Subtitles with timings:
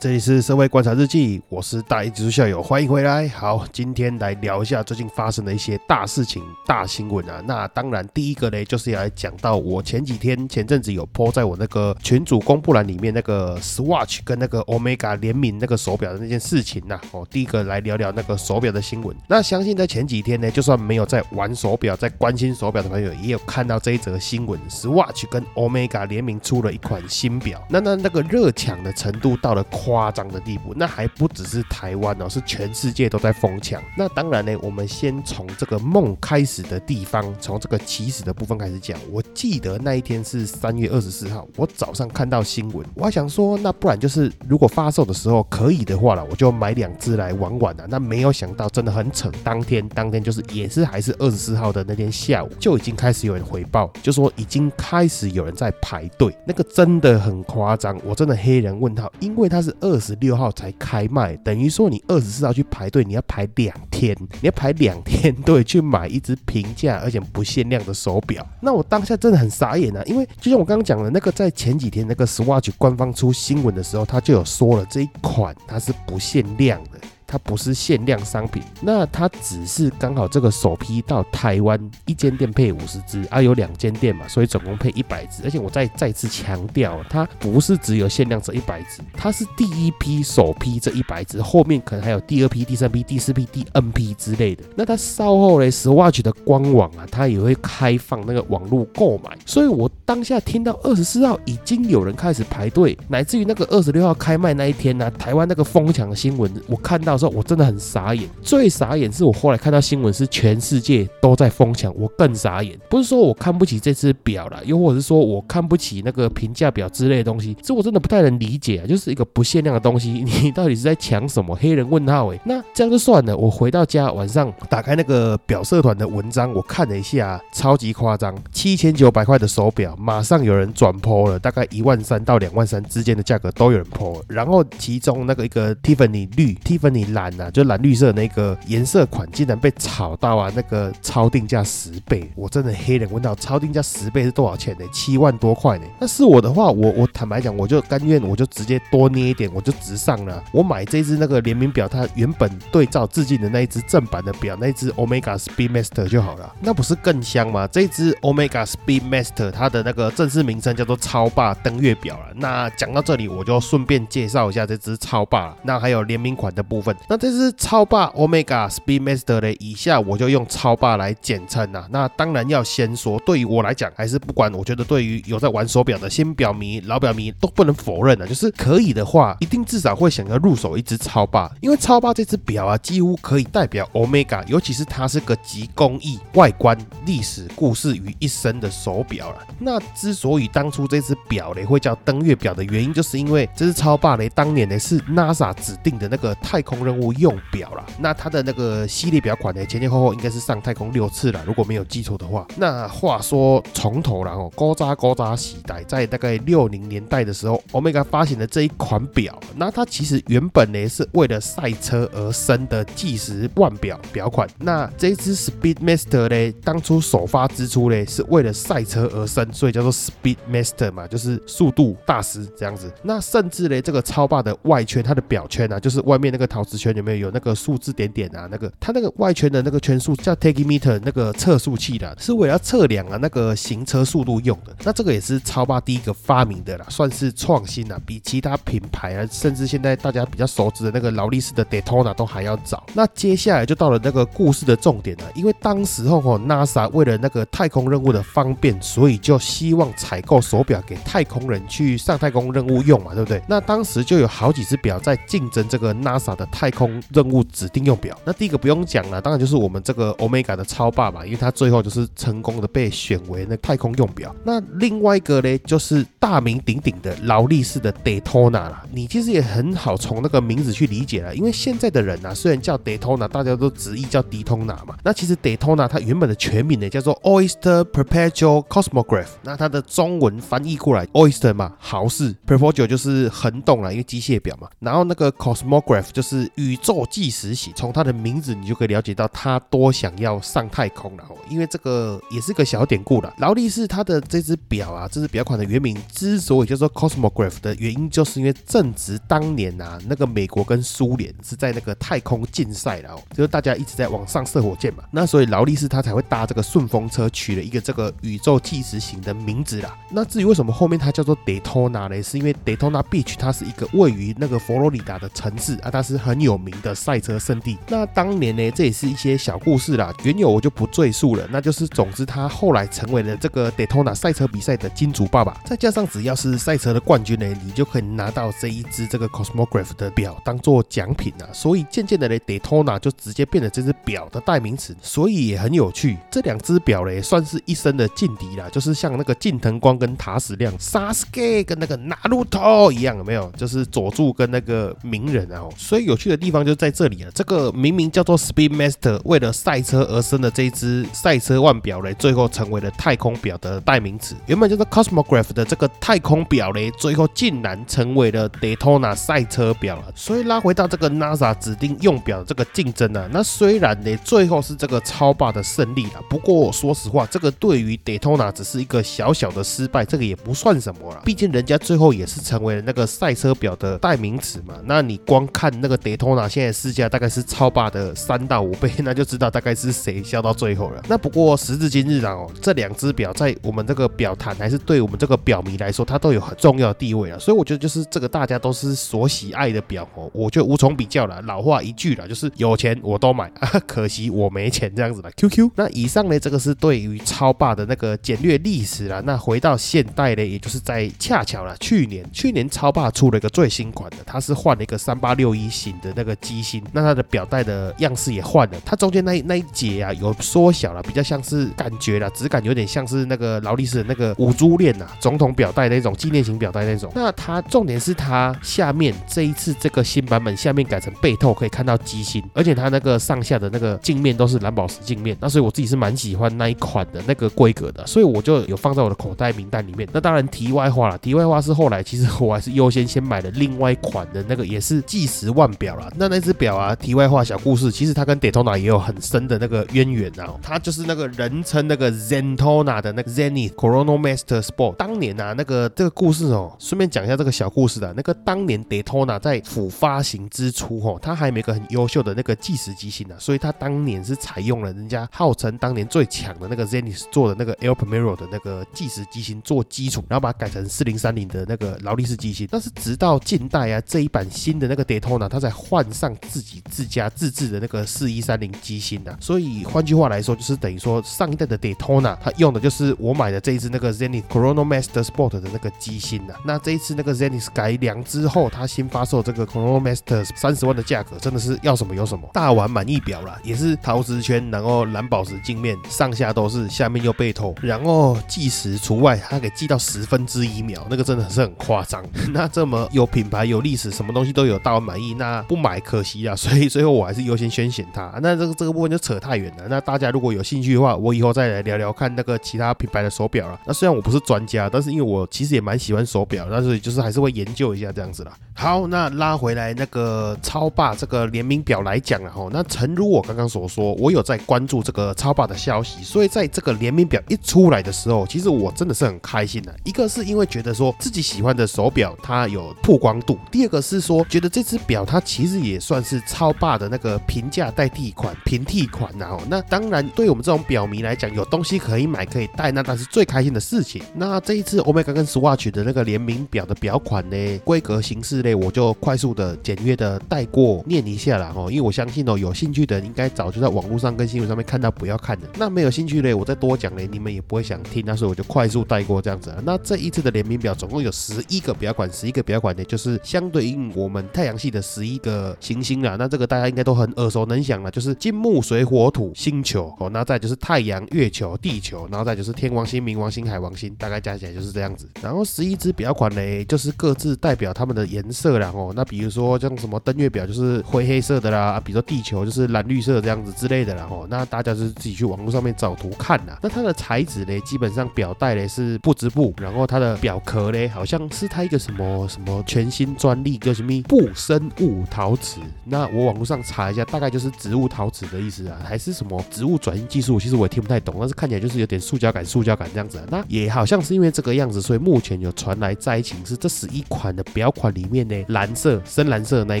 [0.00, 3.26] 这里是社会观察日记，我是大一直校友，欢迎回来。
[3.30, 7.42] 好，今天来聊一下最近发生的一些大事情、大新闻啊。
[7.44, 17.00] 那当然，第一个呢，就是要来讲到我前几天前阵子有 po 在我那个群主公布栏里面那个 Swatch 跟那个 Omega 联名那个手表的那件事情呐。
[17.10, 19.16] 哦，第一个来聊聊那个手表的新闻。
[19.26, 27.60] 那相信在前几天呢，就算没有在玩手表、在关心手表的朋友，也有看到这一则新闻：Swatch 跟 Omega 联名出了一款新表。
[27.68, 29.64] 那那那个热抢的程度到了。
[29.88, 33.82] 夸张的地步，那还不只是台湾哦，是全世界都在疯抢。
[33.96, 38.98] 那当然呢，我们先从这个梦开始的地方，从这个起始的部分开始讲。
[39.10, 47.86] 我记得那一天是三月二十四号，我早上看到新闻，我还想说，那不然就是如果发售的时候可以的话了，我就买两只来玩玩啊。
[47.88, 59.48] 那没有想到，真的很扯，当天当天就是也是还是二十四号的那天下午，就已经开始有人回报，就说已经开始有人在排队，那个真的很夸张，我真的黑人问号，因为。
[59.48, 68.46] 它是二十六号才开卖，等于说你二十四号去排队，你要排两天，你要排两天 队去买一只平价而且不限量的手表。
[68.60, 76.98] 那我当下真的很傻眼啊，因为就像我刚刚讲的那个，在前几天那个 Swatch 官方出新闻的时候，他就有说了这一款它是不限量的。
[77.30, 85.42] 它不是限量商品，那它只是刚好这个首批到台湾一间店配五十只啊，有两间店嘛，所以总共配一百只。
[85.44, 94.64] 而且我再再次强调，它不是只有限量这一百只，它是第一批首批这一百只，后面可能还有第二批、第三批、第四批、第 N 批之类的。
[94.74, 99.36] 那它稍后嘞，Swatch 的官网啊，它也会开放那个网络购买。
[99.44, 107.17] 所以我当下听到二十四号已经有人开始排队，乃至于那个二十六号开卖那一天呢，台湾那个疯抢的新闻，我看到。
[107.18, 112.78] 时候我真的很傻眼，最傻眼是我后来看到新闻是全世界都在疯抢，我更傻眼。
[112.88, 118.86] 不是说我看不起这只表了，又或者是说我看不起那个评价表之类的东西，这我真的不太能理解啊。
[118.86, 120.10] 就是一个不限量的东西，
[120.42, 121.56] 你到底是在抢什么？
[121.56, 123.36] 黑人问号哎，那这样就算了。
[123.36, 134.14] 我回到家晚上打开那个表社团的文章，我看了一下，超级夸张，七千九百块的手表，马上有人转抛了，大概一万三到两万三之间的价格都有人抛。
[134.28, 137.07] 然后其中那个一个 Tiffany 绿 Tiffany。
[137.08, 140.52] 蓝啊，就蓝绿色那个颜色款，竟然被炒到啊！
[140.54, 144.84] 那个超定价十倍，我真的黑人问到超定价十倍是多少钱呢？
[144.92, 145.84] 七万多块呢？
[145.98, 150.42] 那是我的话，我我坦白讲，我就甘愿，我就直接多捏一点，我就直上了。
[150.52, 157.66] 我买这只那个联名表，它原本对照致敬的那一只正版的表，那一只 Omega Speedmaster 就好了，那不是更香吗？
[157.68, 162.26] 这只 Omega Speedmaster 它的那个正式名称叫做超霸登月表了。
[162.34, 166.94] 那讲到这里，我就顺便介绍一下这只超霸，那还有联名款的部分。
[167.08, 171.86] 那这是超霸 Omega Speedmaster 的，以下我就用超霸来简称呐。
[171.90, 186.76] 那当然要先说，对于我来讲，还是不管，我觉得对于有在玩手表的新表迷、老表迷都不能否认的，就是可以的话，一定至少会想要入手一只超霸，因为超霸这只表啊，几乎可以代表 Omega，尤其是它是个集工艺、外观、
[187.06, 189.38] 历史故事于一身的手表了。
[189.58, 202.46] 那之所以当初这只表嘞会叫登月表的原因，就是因为这只超霸嘞当年呢是 NASA 指定的那个太空任务用表啦，那它的那个系列表款呢，前前后后应该是上太空六次了，如果没有记错的话。
[202.56, 214.48] 那话说从头然后高扎高扎时代，在大概六零年代的时候，Omega 发行的这一款表，那它其实原本呢是为了赛车而生的计时腕表表款。
[214.56, 222.90] 那这支 Speedmaster 呢，当初首发之初呢，是为了赛车而生，所以叫做 Speedmaster 嘛，就是速度大师这样子。
[223.02, 226.77] 那甚至呢，这个超霸的外圈，它的表圈啊，就是外面那个陶瓷。
[226.78, 228.48] 圈里面有那个数字点点啊？
[228.50, 234.74] 那个它那个外圈的那个圈数叫 Takemeter，那个测速器的，是为了测量啊那个行车速度用的。
[234.84, 242.86] 那这个也是超霸第一个发明的啦，算是创新啊，比其他品牌啊，甚至现在大家比较熟知的那个劳力士的 Daytona 都还要早。
[242.94, 253.42] 那接下来就到了那个故事的重点了，因为当时候哦，NASA 为了那个太空任务的方便，所以就希望采购手表给太空人去上太空任务用嘛，对不对？
[253.48, 258.18] 那当时就有好几只表在竞争这个 NASA 的太空任务指定用表。
[258.24, 264.34] 那第一个不用讲了，当然就是我们这个 Omega 的超霸嘛，因为它最后就是成功的被选为那太空用表。
[264.42, 268.82] 那另外一个呢，就是大名鼎鼎的劳力士的 Daytona 啦。
[268.90, 274.96] 你其实也很好从那个名字去理解了，因为现在的人啊，虽然叫 Daytona，大家都直译叫迪通纳嘛。
[275.04, 279.28] 那其实 Daytona 它原本的全名呢叫做 Oyster Perpetual Cosmograph。
[279.44, 284.68] 那它的中文翻译过来，Oyster 嘛，豪士，Perpetual 就是恒动啦，因为机械表嘛。
[284.80, 287.72] 然后那个 Cosmograph 就是宇宙计时器。
[287.76, 291.36] 从它的名字你就可以了解到它多想要上太空了哦。
[291.48, 293.32] 因为这个也是个小典故了。
[293.38, 305.04] 劳力士它的这只表啊，这只表款的原名之所以叫做 Cosmograph 的原因，就是因为正值当年啊，那个美国跟苏联是在那个太空竞赛了，就是大家一直在往上射火箭嘛。
[305.10, 309.96] 那所以劳力士它才会搭这个顺风车，取了一个这个宇宙计时型的名字啦。
[310.10, 312.22] 那至于为什么后面它叫做 Daytona 呢？
[312.22, 317.78] 是因为 Daytona Beach 它是一个位于那个佛罗里达的城市啊，它是很有名的赛车圣地。
[317.88, 321.46] 那当年呢，这也是一些小故事啦，原有我就不赘述了。
[321.50, 325.60] 那就是，总之他后来成为了这个 Daytona 赛车比赛的金主爸爸。
[325.64, 331.46] 再加上只要是赛车的冠军呢，你就可以拿到这一只这个 Cosmograph 的表当做奖品啊。
[331.52, 334.96] 所以渐渐的呢，Daytona 就直接变成这只表的代名词。
[335.00, 343.50] 所以也很有趣，这两只表嘞算是一生的劲敌啦，就是像那个近藤光跟塔矢亮，Sasuke 跟那个 Naruto 一样，有没有？
[343.56, 345.62] 就是佐助跟那个鸣人啊。
[345.76, 347.30] 所以有趣的地方就在这里了。
[347.32, 354.34] 这个明明叫做 Speedmaster，为了赛车而生的这一只赛车腕表嘞，最后成为了太空表的代名词。
[354.46, 360.04] 原本叫做 Cosmograph 的这个太空表嘞，最后竟然成为了 Daytona 赛车表了。
[360.14, 371.22] 所以拉回到这个 NASA 指定用表的这个竞争啊，那虽然呢最后是这个超霸的胜利了，不过说实话，这个对于 Daytona 只是一个小小的失败，这个也不算什么了。
[371.24, 374.74] 毕竟人家最后也是成为了那个赛车表的代名词嘛。
[374.84, 376.17] 那你光看那个 Daytona
[376.48, 381.02] 现在市价大概是超霸的三到五倍，那就知道大概是谁笑到最后了。
[381.08, 387.38] 那不过时至今日啊，哦，这两只表在我们这个表坛还是对我们这个表迷来说，它都有很重要的地位啊。
[387.38, 391.40] 所以我觉得就是这个大家都是所喜爱的表哦，我就无从比较了。
[391.42, 395.30] 老话一句了，就是有钱我都买啊， 可惜我没钱这样子的。
[395.32, 395.70] QQ。
[395.76, 399.22] 那以上呢，这个是对于超霸的那个简略历史了。
[399.22, 417.10] 那回到现代呢，也就是在恰巧了去年，去年超霸出了一个最新款的，它是换了一个三八六一型的那个机芯，那它的表带的样式也换了，它中间那那一节啊有缩小了，比较像是感觉了质感有点像是那个劳力士的那个五珠链呐，总统表带那种纪念型表带那种。
[417.14, 425.36] 那它重点是它下面这一次这个新版本下面改成背透，可以看到机芯，而且它那个上下的那个镜面都是蓝宝石镜面。
[425.40, 430.08] 那所以我自己是蛮喜欢那一款的那个规格的，所以我就有放在我的口袋名单里面。
[430.12, 440.54] 那当然题外话了，题外话是后来其实我还是优先先买了另外一款的那个也是计时腕表那那只表啊，题外话小故事，其实它跟 Daytona 也有很深的那个渊源啊。
[440.62, 444.96] 它就是那个人称那个 Zentona 的那个 Zenith Chronomaster Sport。
[444.96, 448.12] 当年啊，那个这个故事哦，顺便讲一下这个小故事的。
[448.16, 462.68] 那个当年 Daytona 在辅发行之初哦，它还没个很优秀的那个计时机芯呢，所以它当年是采用了人家号称当年最强的那个 Zenith 做的那个 El Primero 的那个计时机芯做基础，然后把它改成四零三零的那个劳力士机芯。
[462.70, 469.36] 但是直到近代啊，这一版新的那个 Daytona，它才换上自己自家自制的那个四一三零机芯的。
[469.40, 476.54] 所以换句话来说，就是等于说上一代的 Daytona，它用的就是我买的这一支那个 Zenith Chronomaster Sport 的那个机芯呐。
[476.64, 492.24] 那这一次那个 Zenith 改良之后，它新发售这个 Chronomaster 三十万的价格，真的是要什么有什么，大玩满意表了，也是陶瓷圈，然后蓝宝石镜面，上下都是，下面又背透，然后计时除外，它给计到十分之一秒，那个真的是很夸张。
[492.52, 496.56] 那这么有品牌、有历史，什么东西都有，大玩满意，那不买可惜啊。
[496.56, 498.32] 所以最后我还是优先先选它。
[498.42, 499.84] 那这个这个部分就扯太远了。
[499.88, 503.78] 那大家如果有兴趣的话，我以后再来聊聊看那个其他品牌的手表了。
[503.86, 508.52] 那虽然我不是专家，但是因为我其实也蛮喜欢手表，但是就是还是会研究一下这样子啦。
[508.80, 519.92] 好，那拉回来那个超霸这个联名表来讲了，吼，那诚如我刚刚所说，我有在关注这个超霸的消息，所以在这个联名表一出来的时候，其实我真的是很开心的。
[520.04, 534.22] 一个是因为觉得说自己喜欢的手表它有曝光度，第二个是说觉得这只表它其实也算是超霸的那个平价代替款、平替款然后那当然对我们这种表迷来讲，有东西可以买可以戴，那那是最开心的事情。
[534.36, 545.66] 那这一次 Omega 跟 Swatch 的那个联名表的表款呢，规格形式我就快速的简约的带过念一下了哈，因为我相信哦，有兴趣的应该早就在网络上跟新闻上面看到不要看的。
[545.76, 549.74] 那没有兴趣嘞，我再多讲嘞，你们也不会想听，那所以我就快速带过这样子。
[549.84, 555.76] 那这一次的联名表总共有十一个表款，十一个表款呢，就是相对应我们太阳系的十一个。
[555.80, 556.36] 行星啦。
[556.38, 560.28] 那这个大家应该都很耳熟能详了，就是金木水火土星球哦。
[560.30, 565.26] 那再就是太阳、月球、地球，然后再就是天王星、冥王星、海王星，大概加起来就是这样子。
[565.42, 569.12] 然后十一只表款呢，就是各自代表它们的颜色色啦哦。
[569.14, 574.46] 那比如说像什么登月表就是灰黑色的啦，比如说地球就是蓝绿色这样子之类的啦哦。
[574.50, 576.78] 那大家就是自己去网络上面找图看啦。
[576.82, 585.80] 那它的材质呢，基本上表带呢是不织布，然后它的表壳呢，好像是它一个什么什么全新专利，叫什么不生物陶瓷。
[586.04, 590.58] 那我网络上查一下，大概就是植物陶瓷的意思啊，还是什么植物转移技术？
[590.58, 593.38] 其实我也听不太懂，但是看起来就是有点塑胶感、塑胶感这样子。
[593.38, 600.00] 啊那也好像是因为这个样子，所以目前有传来灾情是这十一款的表款里面呢，蓝色、深蓝色那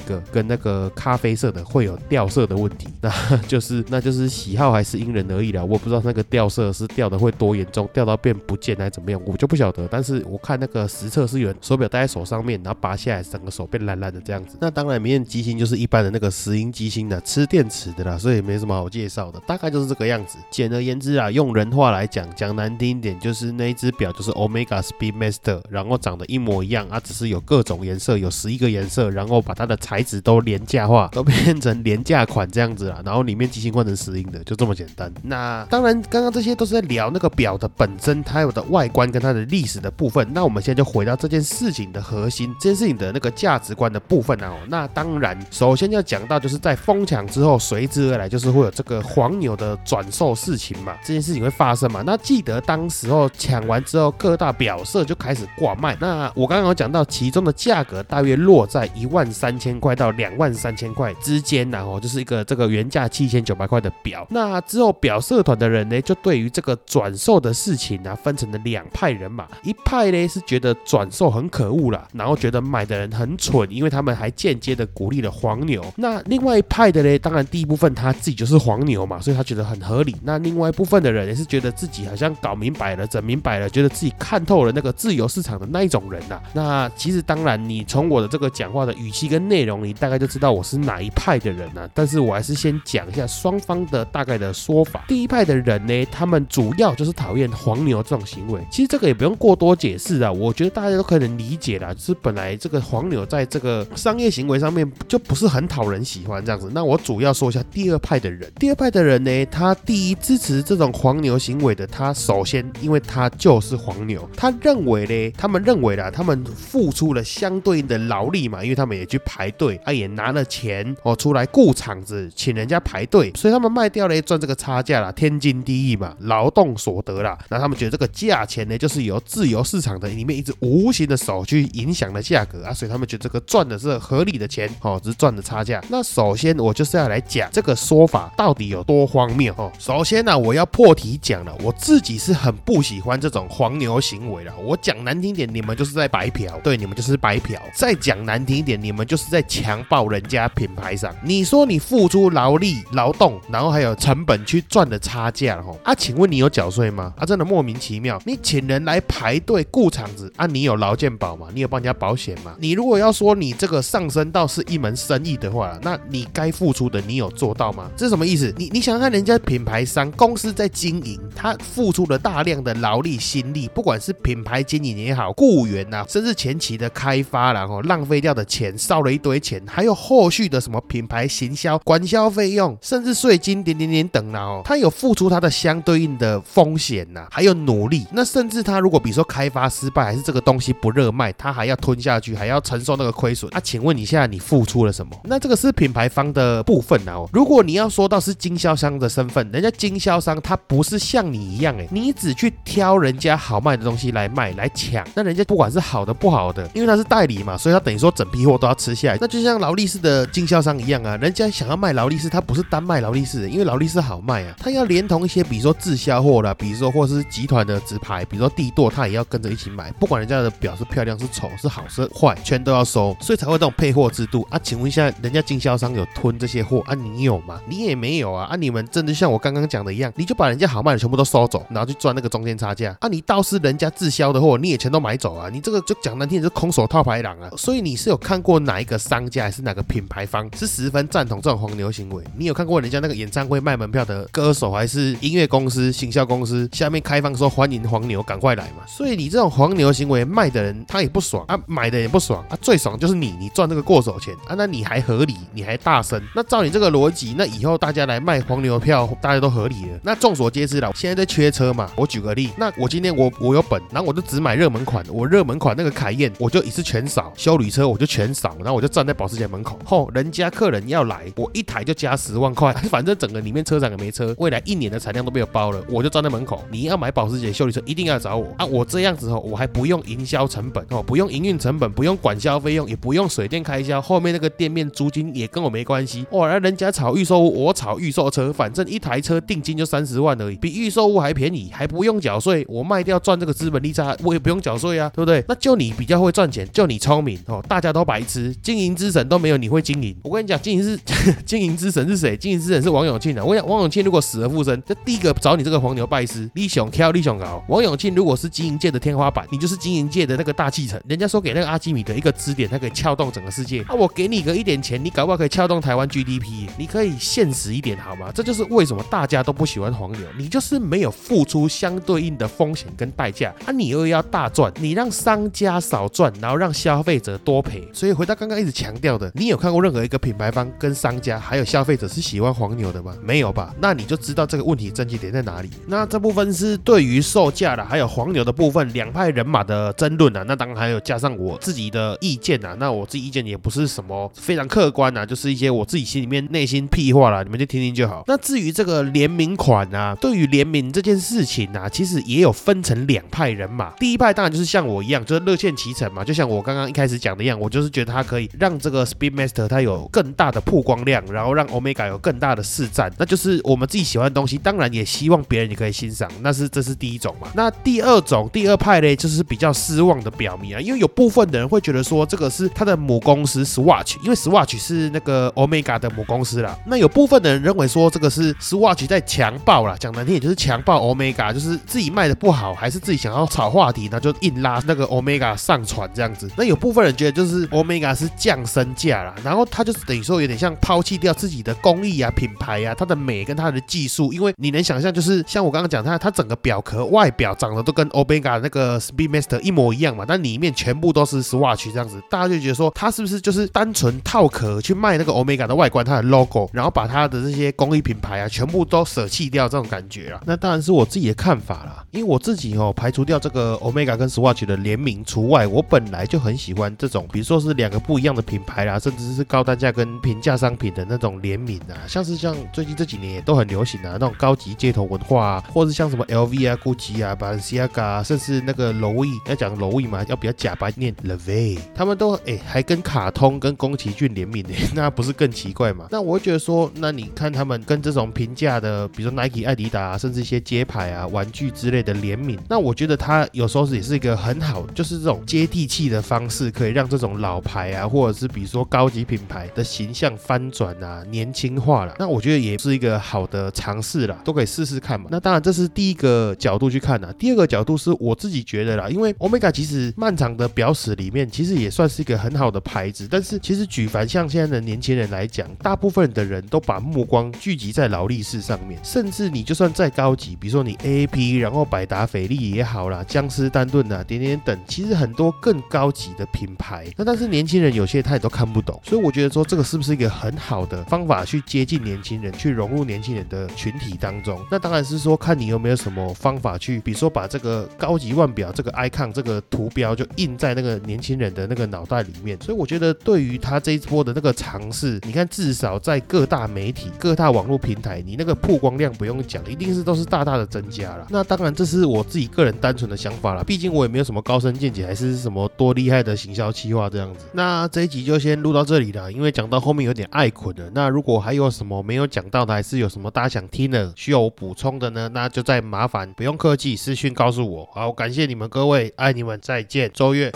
[0.00, 2.88] 个跟那个咖啡色的会有掉色的问题。
[3.00, 5.64] 那就是那就是喜好还是因人而异啦。
[5.64, 9.86] 我不知道那个掉色是掉的会多严重，掉到变不见还是怎么样，我就不晓得。
[9.88, 14.56] 但是我看那个实测是有手表戴在手上面，然后拔下来，整个手变蓝蓝的这样子。
[14.60, 20.38] 那当然，里面机芯就是一般的那个石英机芯的，吃电池的啦，所以没什么好介绍的，大概就是这个样子。
[20.50, 33.02] 简而言之啊，用人话来讲，讲难听一点，就是那一只表就是 Omega Speedmaster，然后长得一模一样啊，只是有各种颜色，有十一个颜色，然后把它的材质都廉价化，都变成廉价款这样子啦。
[33.04, 35.12] 然后里面机芯换成石英的，就这么简单。
[35.22, 40.26] 那当然，刚刚这些都是在聊那个表的本身，它有的外观跟它的历史的部分。
[40.32, 44.52] 那我们现在就回到这件事情的核心，这件事情的那个价值观的部分啊。
[44.68, 52.02] 那当然，首先要讲到就是在疯抢之后，随之而来就是会有这个黄牛的转售事情嘛，这件事情会发生嘛。
[52.06, 55.96] 那记得当时候抢完之后，各大表色就开始挂卖。
[56.00, 64.26] 那我刚刚有讲到，其中的价格大大约落在一万三千块到两万三千块之间，然后就是一个这个原价七千九百块的表。
[64.28, 75.80] 那之后表社团的人呢，就对于这个转售的事情啊，分成了两派人马，一派呢是觉得转售很可恶啦，然后觉得买的人很蠢，因为他们还间接的鼓励了黄牛。
[75.94, 80.16] 那另外一派的呢，当然第一部分他自己就是黄牛嘛，所以他觉得很合理。
[80.24, 86.40] 那另外一部分的人也是觉得自己好像搞明白了、整明白了，觉得自己看透了那个自由市场的那一种人呐。
[86.52, 91.88] 那其实当然，你从我的这个讲话的语气跟内容，你大概就知道我是哪一派的人呐。
[91.94, 95.04] 但是我还是先讲一下双方的大概的说法。
[95.08, 98.60] 第一派的人呢，他们主要就是讨厌黄牛这种行为。
[98.70, 101.92] 其实这个也不用过多解释啊，我觉得大家都可能理解啦。
[101.92, 106.70] 就是本来这个黄牛在这个商业行为上面就不是很讨人喜欢这样子。
[106.72, 108.50] 那我主要说一下第二派的人。
[108.58, 127.36] 第二派的人呢，他第一支持这种黄牛行为的，他首先因为他就是黄牛，他认为呢，他们认为啦，他们付出了相对应的劳力嘛，因为他们也去排队，啊也拿了钱哦出来雇场子，请人家排队，所以他们卖掉了赚这个差价啦，天经地义嘛，劳动所得啦。
[127.48, 135.82] 那他们觉得这个价钱呢，就是由自由市场的里面一只无形的手去影响了价格啊，所以他们觉得这个赚的是合理的钱哦，只是赚的差价。
[135.88, 139.72] 那首先我就是要来讲这个说法到底有多荒谬哦。
[139.78, 144.52] 首先呢，我要破题讲了，我自己是很不喜欢这种黄牛行为了。
[144.62, 147.60] 我讲难听点，你们就是在白嫖，对，你们就是白嫖。
[147.88, 151.10] 再讲难听一点，你们就是在强暴人家品牌商。
[151.24, 157.14] 你说你付出劳力、劳动，然后还有成本去赚的差价，吼啊，请问你有缴税吗？
[157.16, 158.20] 啊，真的莫名其妙。
[158.26, 161.46] 你请人来排队雇场子啊，你有劳健保吗？
[161.54, 162.54] 你有帮人家保险吗？
[162.58, 167.90] 你如果要说你这个上升到是一门生意的话，那你该付出的你有做到吗？
[167.96, 168.52] 这是什么意思？
[168.58, 188.06] 你你想看，人家品牌商公司在经营，他付出了大量的劳力心力，不管是品牌经营也好，雇员呐，甚至前期的开发，然后浪费掉的钱，烧了一堆钱，还有后续的什么品牌行销、管销费用，甚至税金点点点等啦哦，他有付出他的相对应的风险呐，还有努力。
[188.12, 193.50] 那甚至他如果比如说开发失败，还是这个东西不热卖，他还要吞下去，还要承受那个亏损。
[193.52, 195.16] 那请问你现在你付出了什么？
[195.24, 197.24] 那这个是品牌方的部分啊。
[197.32, 209.18] 如果你要说到是经销商的身份，人家经销商他不是像你一样哎，你只去挑人家好卖的东西来卖来抢，那人家不管是好的不好的，因为他是代理嘛，所以所以他等于说整批货都要吃下来。
[209.20, 224.58] 那就像劳力士的经销商一样啊，人家想要卖劳力士，他不是单卖劳力士，因为劳力士好卖啊，他要连同一些比如说滞销货啦，比如说或是集团的直牌，比如说帝舵，他也要跟着一起买，不管人家的表是漂亮是丑是好是坏，全都要收，所以才会这种配货制度啊。
[224.62, 226.94] 请问一下，人家经销商有吞这些货啊？
[226.94, 227.60] 你有吗？
[227.68, 228.46] 你也没有啊。
[228.46, 233.08] 啊，你们真的像我刚刚讲的一样，你就把人家好卖的全部都收走，然后去赚那个中间差价啊？
[233.08, 235.50] 你倒是人家滞销的货，你也全都买走啊？
[235.52, 237.50] 你这个就讲难听，是空手套白狼啊！
[237.58, 242.22] 所以你是有看过哪一个商家还是哪个品牌方是十分赞同这种黄牛行为？
[242.36, 248.84] 你有看过人家那个演唱会卖门票的歌手还是音乐公司、行销公司下面开放说欢迎黄牛赶快来嘛？
[248.86, 259.98] 所以你这种黄牛行为卖的人他也不爽啊，买的也不爽啊，最爽就是你，你赚那个过手钱，啊，那你还合理，你还大声，那照你这个逻辑，那以后大家来卖黄牛票，大家都合理了。
[260.04, 278.66] 那众所皆知了，现在在缺车嘛，我举个例，那我今天我我有本，然后我就只买热门款，我热门款那个凯宴，我就一次全扫，修旅车我就全扫，然后我就站在保时捷门口，吼，人家客人要来，我一台就加十万块， 反正整个里面车展也没车，未来一年的产量都被我包了，我就站在门口，你要买保时捷修理车，一定要找我啊！
[278.66, 286.26] 我这样子哦，我还不用营销成本哦，不用营运成本，不用管销费用，也不用水电开销，后面那个店面租金也跟我没关系。
[286.32, 295.42] 哇，那人家炒预售屋，我炒预售车，反正一台车定金就三十万而已，比预售屋还便宜，还不用缴税，我卖掉赚这个资本利差，我也不用缴税啊，对不对？
[295.48, 300.16] 那就你比较会赚钱，就你聪明哦，大家都白痴，经营之神都没有你会经营。
[300.22, 300.98] 我跟你讲，经营是
[301.44, 302.36] 经营之神是谁？
[302.36, 303.44] 经营之神是王永庆啊！
[303.44, 307.62] 我讲王永庆如果死而复生，就第一个找你这个黄牛拜师，立雄挑立雄搞。
[307.68, 311.00] 王永庆如果是经营界的天花板，你就是经营界的那个大气层。
[311.08, 313.84] 人家说给那个阿基米德一个支点，他可以撬动整个世界。
[313.88, 316.68] 那我给你个一点钱，你搞不好可以撬动台湾 GDP。
[316.76, 318.30] 你可以现实一点好吗？
[318.34, 327.86] 这就是为什么大家都不喜欢黄牛，你就是没有付出相对应的风险跟代价，啊，你又要大赚，你让商家少赚，然后让消费者多赔。
[327.92, 333.14] 所以回到刚刚一直强调的，你有看过任何一个品牌方跟商家还有消费者是喜欢黄牛的吗？
[333.22, 333.74] 没有吧？
[333.80, 335.70] 那你就知道这个问题症结点在哪里。
[335.86, 340.44] 那这部分是对于售价的，还有黄牛的部分，两派人马的争论啊。
[340.46, 342.76] 那当然还有加上我自己的意见啊。
[342.78, 348.22] 那我自己意见也不是什么非常客观啊，就是一些我自己心里面内心屁话啦，你们就听听就好。
[348.26, 353.90] 那至于这个联名款啊，对于联名这件事情啊，其实也有分成两派人马。
[353.92, 356.22] 第一派当然就是像我一样，就是乐见其成嘛。
[356.22, 363.10] 就像我刚刚一开始讲的一样，我就是觉得它可以让这个 Speedmaster 它有更大的曝光量，然后让 Omega 有更大的市占。
[363.18, 366.30] 那就是我们自己喜欢的东西，当然也希望别人也可以欣赏。
[366.42, 367.48] 那是这是第一种嘛。
[367.54, 376.76] 那第二种第二派呢，就是比较失望的表明啊，因为有部分的人会觉得说这个是他的母公司 Swatch，因为 Swatch 是那个 Omega 的母公司啦。
[376.86, 386.50] 那有部分的人认为说这个是 Swatch 在强暴啦，讲难听也就是强暴 Omega，就是自己卖的不好，还是自己想要炒话题，那就硬拉那个 Omega 上船这样子。
[386.56, 410.40] 那有部分个人觉得就是 Omega 是降身价啦，然后它就是等于说有点像抛弃掉自己的工艺啊、品牌啊、它的美跟它的技术，因为你能想象就是像我刚刚讲，它它整个表壳外表长得都跟 Omega 那个 Speedmaster 一模一样嘛，但里面全部都是 Swatch 这样子，大家就觉得说它是不是就是单纯套壳去卖那个 Omega 的外观，它的 logo，然后把它的这些工艺品牌啊全部都舍弃掉这种感觉啊？
[410.46, 436.06] 那当然是我自己的看法啦，因为我自己哦排除掉这个 Omega 跟 Swatch 的联名除外，我本来就很喜欢这种，比如说是两个不一样的品牌啦，甚至是高单价跟平价商品的那种联名啊，像是像最近这几年也都很流行啊，那种高级街头文化啊，或者像什么 LV 啊、GUCCI 啊、Balenciaga，甚至那个 Louis 要讲 Louis 嘛，要比较假白念 Levi，他们都哎还跟卡通跟宫崎骏联名呢， 那不是更奇怪吗？
[436.10, 452.14] 那我会觉得说，那你看他们跟这种平价的，比如说 Nike、艾迪达，甚至一些街牌啊、玩具之类的联名，那我觉得它有时候是也是一个很好，就是这种接地气的方式，可以让这种老牌啊，或者是比如说高级品牌的形象翻转啊，年轻化了。
[452.20, 455.26] 那我觉得也是一个好的尝试啦，都可以试试看嘛。
[455.28, 484.60] 那当然这是第一个角度去看啦，第二个角度是我自己觉得啦，因为 Omega 其实漫长的表史里面，其实也算是一个很好的牌子，但是其实举凡像现在的年轻人来讲，大部分的人都把目光聚集在劳力士上面，甚至你就算再高级，比如说你 AAP，然后百达翡丽也好啦，江诗丹顿啊，点点等，其实很多更高级的品品牌，那但是年轻人有些他也都看不懂，所以我觉得说这个是不是一个很好的方法去接近年轻人，去融入年轻人的群体当中？
[484.70, 492.58] 那当然是说看你有没有什么方法去，比如说把这个高级腕表这个 icon 这个图标就印在那个年轻人的那个脑袋里面。
[492.60, 501.26] 所以我觉得对于他这一波的那个尝试，你看至少在各大媒体、各大网络平台，你那个曝光量不用讲，一定是都是大大的增加了。
[501.30, 507.46] 那当然这是我自己个人单纯的想法了，毕竟我也没有什么高深见解，还是什么多厉害的行销企划这样子。
[507.52, 510.90] 那这一集就先录到这里了，因为讲到后面有点爱捆了。
[510.92, 515.30] 那如果还有什么没有讲到的，还是有什么大家想听的，需要我补充的呢？
[515.32, 517.88] 那就再麻烦不用客气，私讯告诉我。
[517.94, 520.52] 好，感谢你们各位，爱你们，再见，周月。